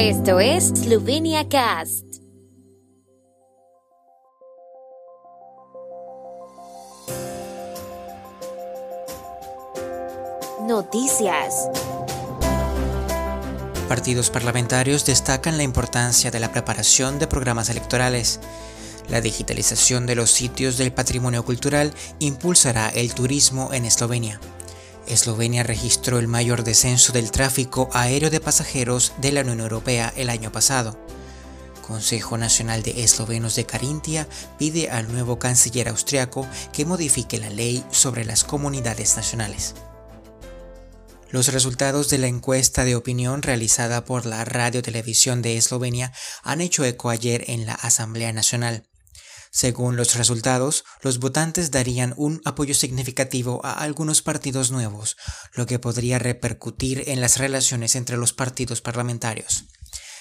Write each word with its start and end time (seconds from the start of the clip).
Esto 0.00 0.38
es 0.38 0.68
Slovenia 0.68 1.48
Cast. 1.48 2.04
Noticias. 10.62 11.68
Partidos 13.88 14.30
parlamentarios 14.30 15.04
destacan 15.04 15.56
la 15.56 15.64
importancia 15.64 16.30
de 16.30 16.38
la 16.38 16.52
preparación 16.52 17.18
de 17.18 17.26
programas 17.26 17.68
electorales. 17.68 18.38
La 19.08 19.20
digitalización 19.20 20.06
de 20.06 20.14
los 20.14 20.30
sitios 20.30 20.78
del 20.78 20.92
patrimonio 20.92 21.44
cultural 21.44 21.92
impulsará 22.20 22.88
el 22.90 23.14
turismo 23.14 23.72
en 23.72 23.84
Eslovenia. 23.84 24.38
Eslovenia 25.08 25.62
registró 25.62 26.18
el 26.18 26.28
mayor 26.28 26.64
descenso 26.64 27.12
del 27.12 27.30
tráfico 27.30 27.88
aéreo 27.92 28.30
de 28.30 28.40
pasajeros 28.40 29.12
de 29.18 29.32
la 29.32 29.40
Unión 29.40 29.60
Europea 29.60 30.12
el 30.16 30.30
año 30.30 30.52
pasado. 30.52 30.98
Consejo 31.86 32.36
Nacional 32.36 32.82
de 32.82 33.02
Eslovenos 33.02 33.56
de 33.56 33.64
Carintia 33.64 34.28
pide 34.58 34.90
al 34.90 35.10
nuevo 35.10 35.38
canciller 35.38 35.88
austriaco 35.88 36.46
que 36.72 36.84
modifique 36.84 37.38
la 37.38 37.48
ley 37.48 37.82
sobre 37.90 38.26
las 38.26 38.44
comunidades 38.44 39.16
nacionales. 39.16 39.74
Los 41.30 41.52
resultados 41.52 42.08
de 42.08 42.18
la 42.18 42.26
encuesta 42.26 42.84
de 42.84 42.96
opinión 42.96 43.42
realizada 43.42 44.04
por 44.04 44.24
la 44.24 44.44
Radio 44.44 44.82
Televisión 44.82 45.42
de 45.42 45.56
Eslovenia 45.56 46.12
han 46.42 46.60
hecho 46.60 46.84
eco 46.84 47.10
ayer 47.10 47.44
en 47.48 47.66
la 47.66 47.74
Asamblea 47.74 48.32
Nacional. 48.32 48.84
Según 49.50 49.96
los 49.96 50.14
resultados, 50.14 50.84
los 51.02 51.18
votantes 51.18 51.70
darían 51.70 52.14
un 52.16 52.40
apoyo 52.44 52.74
significativo 52.74 53.60
a 53.64 53.72
algunos 53.72 54.22
partidos 54.22 54.70
nuevos, 54.70 55.16
lo 55.54 55.66
que 55.66 55.78
podría 55.78 56.18
repercutir 56.18 57.04
en 57.06 57.20
las 57.20 57.38
relaciones 57.38 57.96
entre 57.96 58.16
los 58.16 58.32
partidos 58.32 58.80
parlamentarios. 58.80 59.64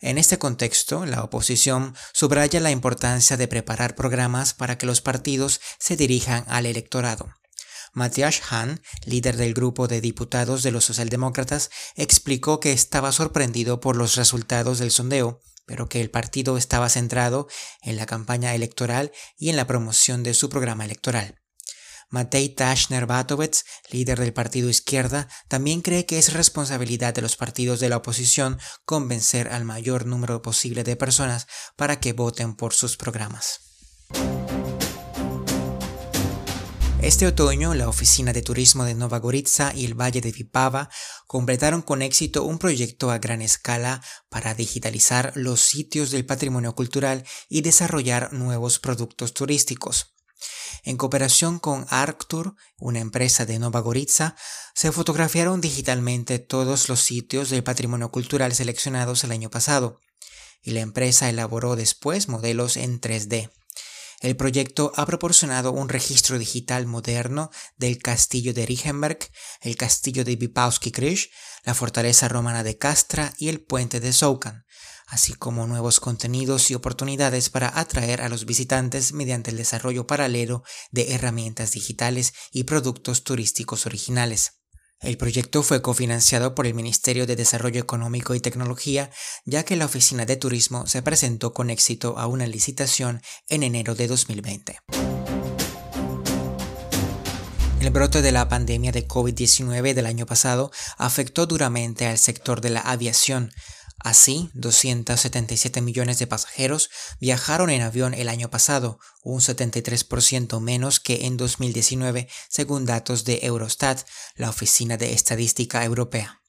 En 0.00 0.16
este 0.16 0.38
contexto, 0.38 1.06
la 1.06 1.24
oposición 1.24 1.94
subraya 2.12 2.60
la 2.60 2.70
importancia 2.70 3.36
de 3.36 3.48
preparar 3.48 3.96
programas 3.96 4.54
para 4.54 4.78
que 4.78 4.86
los 4.86 5.00
partidos 5.00 5.60
se 5.80 5.96
dirijan 5.96 6.44
al 6.46 6.66
electorado. 6.66 7.28
Matthias 7.94 8.40
Hahn, 8.48 8.80
líder 9.06 9.36
del 9.36 9.54
grupo 9.54 9.88
de 9.88 10.00
diputados 10.00 10.62
de 10.62 10.70
los 10.70 10.84
socialdemócratas, 10.84 11.70
explicó 11.96 12.60
que 12.60 12.72
estaba 12.72 13.10
sorprendido 13.10 13.80
por 13.80 13.96
los 13.96 14.14
resultados 14.14 14.78
del 14.78 14.92
sondeo 14.92 15.40
pero 15.68 15.88
que 15.88 16.00
el 16.00 16.10
partido 16.10 16.56
estaba 16.56 16.88
centrado 16.88 17.46
en 17.82 17.96
la 17.96 18.06
campaña 18.06 18.54
electoral 18.54 19.12
y 19.36 19.50
en 19.50 19.56
la 19.56 19.68
promoción 19.68 20.24
de 20.24 20.34
su 20.34 20.48
programa 20.48 20.84
electoral. 20.84 21.38
Matej 22.10 22.54
Tashner 22.54 23.04
Batovets, 23.04 23.66
líder 23.90 24.18
del 24.18 24.32
partido 24.32 24.70
Izquierda, 24.70 25.28
también 25.46 25.82
cree 25.82 26.06
que 26.06 26.18
es 26.18 26.32
responsabilidad 26.32 27.14
de 27.14 27.20
los 27.20 27.36
partidos 27.36 27.80
de 27.80 27.90
la 27.90 27.98
oposición 27.98 28.58
convencer 28.86 29.48
al 29.48 29.66
mayor 29.66 30.06
número 30.06 30.40
posible 30.40 30.84
de 30.84 30.96
personas 30.96 31.46
para 31.76 32.00
que 32.00 32.14
voten 32.14 32.56
por 32.56 32.72
sus 32.72 32.96
programas. 32.96 33.60
Este 37.08 37.26
otoño, 37.26 37.72
la 37.72 37.88
Oficina 37.88 38.34
de 38.34 38.42
Turismo 38.42 38.84
de 38.84 38.94
Nova 38.94 39.18
Gorica 39.18 39.72
y 39.74 39.86
el 39.86 39.98
Valle 39.98 40.20
de 40.20 40.30
Vipava 40.30 40.90
completaron 41.26 41.80
con 41.80 42.02
éxito 42.02 42.44
un 42.44 42.58
proyecto 42.58 43.10
a 43.10 43.16
gran 43.16 43.40
escala 43.40 44.02
para 44.28 44.54
digitalizar 44.54 45.32
los 45.34 45.62
sitios 45.62 46.10
del 46.10 46.26
patrimonio 46.26 46.74
cultural 46.74 47.24
y 47.48 47.62
desarrollar 47.62 48.34
nuevos 48.34 48.78
productos 48.78 49.32
turísticos. 49.32 50.16
En 50.82 50.98
cooperación 50.98 51.58
con 51.58 51.86
Arctur, 51.88 52.56
una 52.76 52.98
empresa 52.98 53.46
de 53.46 53.58
Nova 53.58 53.80
Gorica, 53.80 54.36
se 54.74 54.92
fotografiaron 54.92 55.62
digitalmente 55.62 56.38
todos 56.38 56.90
los 56.90 57.00
sitios 57.00 57.48
del 57.48 57.64
patrimonio 57.64 58.10
cultural 58.10 58.54
seleccionados 58.54 59.24
el 59.24 59.32
año 59.32 59.48
pasado, 59.48 59.98
y 60.60 60.72
la 60.72 60.80
empresa 60.80 61.30
elaboró 61.30 61.74
después 61.74 62.28
modelos 62.28 62.76
en 62.76 63.00
3D. 63.00 63.50
El 64.20 64.36
proyecto 64.36 64.92
ha 64.96 65.06
proporcionado 65.06 65.70
un 65.70 65.88
registro 65.88 66.38
digital 66.38 66.86
moderno 66.86 67.50
del 67.76 67.98
castillo 67.98 68.52
de 68.52 68.66
Riechenberg, 68.66 69.18
el 69.60 69.76
castillo 69.76 70.24
de 70.24 70.34
Vipavski 70.34 70.90
Križ, 70.90 71.30
la 71.64 71.74
fortaleza 71.74 72.26
romana 72.26 72.64
de 72.64 72.76
Castra 72.76 73.32
y 73.38 73.48
el 73.48 73.60
puente 73.60 74.00
de 74.00 74.12
Soukan, 74.12 74.64
así 75.06 75.34
como 75.34 75.68
nuevos 75.68 76.00
contenidos 76.00 76.68
y 76.72 76.74
oportunidades 76.74 77.48
para 77.48 77.78
atraer 77.78 78.20
a 78.20 78.28
los 78.28 78.44
visitantes 78.44 79.12
mediante 79.12 79.52
el 79.52 79.56
desarrollo 79.56 80.08
paralelo 80.08 80.64
de 80.90 81.14
herramientas 81.14 81.70
digitales 81.70 82.34
y 82.50 82.64
productos 82.64 83.22
turísticos 83.22 83.86
originales. 83.86 84.57
El 85.00 85.16
proyecto 85.16 85.62
fue 85.62 85.80
cofinanciado 85.80 86.56
por 86.56 86.66
el 86.66 86.74
Ministerio 86.74 87.24
de 87.24 87.36
Desarrollo 87.36 87.80
Económico 87.80 88.34
y 88.34 88.40
Tecnología, 88.40 89.10
ya 89.44 89.64
que 89.64 89.76
la 89.76 89.84
Oficina 89.84 90.26
de 90.26 90.36
Turismo 90.36 90.88
se 90.88 91.02
presentó 91.02 91.54
con 91.54 91.70
éxito 91.70 92.18
a 92.18 92.26
una 92.26 92.48
licitación 92.48 93.22
en 93.48 93.62
enero 93.62 93.94
de 93.94 94.08
2020. 94.08 94.80
El 97.80 97.90
brote 97.90 98.22
de 98.22 98.32
la 98.32 98.48
pandemia 98.48 98.90
de 98.90 99.06
COVID-19 99.06 99.94
del 99.94 100.06
año 100.06 100.26
pasado 100.26 100.72
afectó 100.96 101.46
duramente 101.46 102.06
al 102.06 102.18
sector 102.18 102.60
de 102.60 102.70
la 102.70 102.80
aviación, 102.80 103.52
Así, 103.98 104.50
277 104.54 105.80
millones 105.80 106.20
de 106.20 106.28
pasajeros 106.28 106.88
viajaron 107.20 107.68
en 107.70 107.82
avión 107.82 108.14
el 108.14 108.28
año 108.28 108.48
pasado, 108.48 109.00
un 109.24 109.40
73% 109.40 110.60
menos 110.60 111.00
que 111.00 111.26
en 111.26 111.36
2019, 111.36 112.28
según 112.48 112.86
datos 112.86 113.24
de 113.24 113.40
Eurostat, 113.42 114.06
la 114.36 114.50
Oficina 114.50 114.96
de 114.96 115.12
Estadística 115.12 115.84
Europea. 115.84 116.42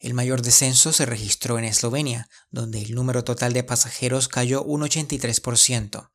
El 0.00 0.14
mayor 0.14 0.42
descenso 0.42 0.92
se 0.92 1.06
registró 1.06 1.58
en 1.58 1.64
Eslovenia, 1.64 2.28
donde 2.50 2.82
el 2.82 2.94
número 2.94 3.24
total 3.24 3.52
de 3.52 3.62
pasajeros 3.62 4.28
cayó 4.28 4.62
un 4.62 4.82
83%. 4.82 6.10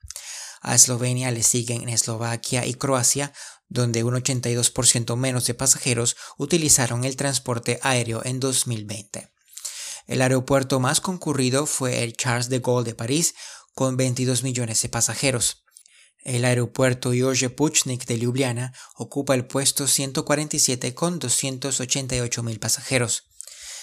A 0.61 0.75
Eslovenia 0.75 1.31
le 1.31 1.41
siguen 1.41 1.89
Eslovaquia 1.89 2.65
y 2.65 2.73
Croacia, 2.73 3.33
donde 3.69 4.03
un 4.03 4.13
82% 4.13 5.15
menos 5.15 5.47
de 5.47 5.53
pasajeros 5.53 6.17
utilizaron 6.37 7.03
el 7.03 7.15
transporte 7.15 7.79
aéreo 7.81 8.21
en 8.25 8.39
2020. 8.39 9.31
El 10.07 10.21
aeropuerto 10.21 10.79
más 10.79 11.01
concurrido 11.01 11.65
fue 11.65 12.03
el 12.03 12.15
Charles 12.15 12.47
de 12.47 12.59
Gaulle 12.59 12.85
de 12.85 12.95
París, 12.95 13.35
con 13.75 13.97
22 13.97 14.41
millones 14.41 14.81
de 14.81 14.89
pasajeros. 14.89 15.65
El 16.23 16.45
aeropuerto 16.45 17.11
Jorge 17.17 17.49
Puchnik 17.49 18.05
de 18.05 18.17
Ljubljana 18.17 18.73
ocupa 18.95 19.35
el 19.35 19.45
puesto 19.45 19.85
147 19.85 20.95
con 20.95 21.19
288 21.19 22.43
mil 22.43 22.59
pasajeros. 22.59 23.25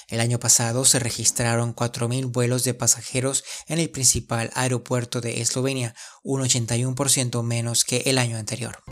El 0.09 0.21
año 0.21 0.39
pasado 0.39 0.85
se 0.85 0.99
registraron 0.99 1.75
4.000 1.75 2.31
vuelos 2.31 2.65
de 2.65 2.75
pasajeros 2.75 3.45
en 3.69 3.79
el 3.79 3.89
principal 3.89 4.51
aeropuerto 4.55 5.21
de 5.21 5.41
Eslovenia, 5.41 5.95
un 6.23 6.43
81% 6.43 7.43
menos 7.43 7.85
que 7.85 8.03
el 8.07 8.19
año 8.19 8.37
anterior. 8.37 8.83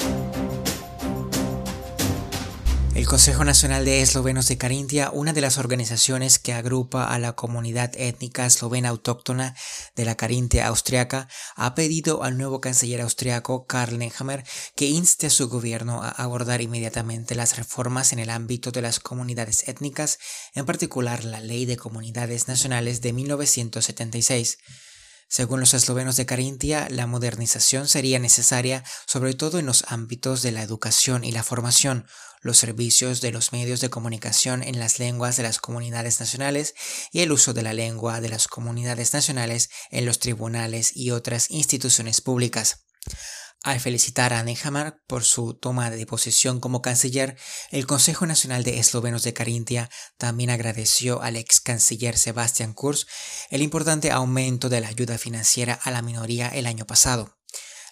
El 2.94 3.06
Consejo 3.06 3.42
Nacional 3.42 3.86
de 3.86 4.02
Eslovenos 4.02 4.48
de 4.48 4.58
Carintia, 4.58 5.10
una 5.12 5.32
de 5.32 5.40
las 5.40 5.56
organizaciones 5.56 6.38
que 6.38 6.52
agrupa 6.52 7.06
a 7.06 7.18
la 7.18 7.32
comunidad 7.32 7.90
étnica 7.96 8.44
eslovena 8.44 8.90
autóctona 8.90 9.56
de 9.96 10.04
la 10.04 10.14
Carintia 10.14 10.66
austriaca, 10.66 11.26
ha 11.56 11.74
pedido 11.74 12.22
al 12.22 12.36
nuevo 12.36 12.60
canciller 12.60 13.00
austriaco 13.00 13.66
Karl 13.66 13.98
Nehammer 13.98 14.44
que 14.76 14.90
inste 14.90 15.28
a 15.28 15.30
su 15.30 15.48
gobierno 15.48 16.02
a 16.02 16.10
abordar 16.10 16.60
inmediatamente 16.60 17.34
las 17.34 17.56
reformas 17.56 18.12
en 18.12 18.18
el 18.18 18.28
ámbito 18.28 18.72
de 18.72 18.82
las 18.82 19.00
comunidades 19.00 19.66
étnicas, 19.68 20.18
en 20.54 20.66
particular 20.66 21.24
la 21.24 21.40
Ley 21.40 21.64
de 21.64 21.78
Comunidades 21.78 22.46
Nacionales 22.46 23.00
de 23.00 23.14
1976. 23.14 24.58
Según 25.32 25.60
los 25.60 25.72
eslovenos 25.72 26.18
de 26.18 26.26
Carintia, 26.26 26.88
la 26.90 27.06
modernización 27.06 27.88
sería 27.88 28.18
necesaria 28.18 28.84
sobre 29.06 29.32
todo 29.32 29.58
en 29.58 29.64
los 29.64 29.82
ámbitos 29.88 30.42
de 30.42 30.52
la 30.52 30.60
educación 30.60 31.24
y 31.24 31.32
la 31.32 31.42
formación, 31.42 32.06
los 32.42 32.58
servicios 32.58 33.22
de 33.22 33.32
los 33.32 33.50
medios 33.50 33.80
de 33.80 33.88
comunicación 33.88 34.62
en 34.62 34.78
las 34.78 34.98
lenguas 34.98 35.38
de 35.38 35.44
las 35.44 35.58
comunidades 35.58 36.20
nacionales 36.20 36.74
y 37.12 37.20
el 37.20 37.32
uso 37.32 37.54
de 37.54 37.62
la 37.62 37.72
lengua 37.72 38.20
de 38.20 38.28
las 38.28 38.46
comunidades 38.46 39.14
nacionales 39.14 39.70
en 39.90 40.04
los 40.04 40.18
tribunales 40.18 40.94
y 40.94 41.12
otras 41.12 41.50
instituciones 41.50 42.20
públicas. 42.20 42.84
Al 43.64 43.78
felicitar 43.78 44.32
a 44.32 44.42
Nehammer 44.42 45.00
por 45.06 45.22
su 45.22 45.54
toma 45.54 45.88
de 45.88 46.04
posición 46.04 46.58
como 46.58 46.82
canciller, 46.82 47.36
el 47.70 47.86
Consejo 47.86 48.26
Nacional 48.26 48.64
de 48.64 48.80
Eslovenos 48.80 49.22
de 49.22 49.34
Carintia 49.34 49.88
también 50.18 50.50
agradeció 50.50 51.22
al 51.22 51.36
ex 51.36 51.60
canciller 51.60 52.18
Sebastian 52.18 52.72
Kurz 52.72 53.06
el 53.50 53.62
importante 53.62 54.10
aumento 54.10 54.68
de 54.68 54.80
la 54.80 54.88
ayuda 54.88 55.16
financiera 55.16 55.74
a 55.74 55.92
la 55.92 56.02
minoría 56.02 56.48
el 56.48 56.66
año 56.66 56.86
pasado. 56.86 57.38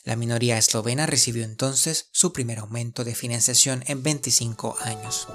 La 0.02 0.17
minoría 0.17 0.58
eslovena 0.58 1.06
recibió 1.06 1.44
entonces 1.44 2.08
su 2.11 2.32
primer 2.32 2.58
aumento 2.58 3.05
de 3.05 3.14
financiación 3.14 3.84
en 3.87 4.02
25 4.02 4.76
años. 4.81 5.28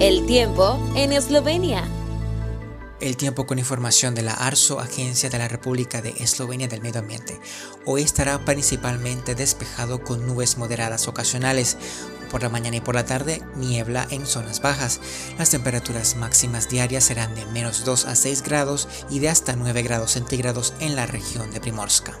El 0.00 0.24
tiempo 0.26 0.80
en 0.94 1.12
Eslovenia. 1.12 1.97
El 3.00 3.16
tiempo 3.16 3.46
con 3.46 3.60
información 3.60 4.16
de 4.16 4.22
la 4.22 4.32
ARSO, 4.32 4.80
Agencia 4.80 5.30
de 5.30 5.38
la 5.38 5.46
República 5.46 6.02
de 6.02 6.10
Eslovenia 6.18 6.66
del 6.66 6.82
Medio 6.82 6.98
Ambiente. 6.98 7.38
Hoy 7.86 8.02
estará 8.02 8.44
principalmente 8.44 9.36
despejado 9.36 10.02
con 10.02 10.26
nubes 10.26 10.58
moderadas 10.58 11.06
ocasionales, 11.06 11.76
Por 12.28 12.42
la 12.42 12.50
mañana 12.50 12.76
y 12.76 12.80
por 12.82 12.94
la 12.94 13.06
tarde, 13.06 13.40
niebla 13.56 14.06
en 14.10 14.26
zonas 14.26 14.60
bajas. 14.60 15.00
Las 15.38 15.48
temperaturas 15.48 16.14
máximas 16.16 16.68
diarias 16.68 17.04
serán 17.04 17.34
de 17.34 17.46
menos 17.46 17.86
2 17.86 18.04
a 18.04 18.14
6 18.14 18.42
grados 18.42 18.86
y 19.08 19.20
de 19.20 19.30
hasta 19.30 19.56
9 19.56 19.82
grados 19.82 20.10
centígrados 20.10 20.74
en 20.78 20.94
la 20.94 21.06
región 21.06 21.50
de 21.52 21.60
Primorska. 21.60 22.18